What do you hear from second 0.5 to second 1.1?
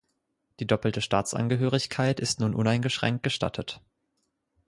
Die doppelte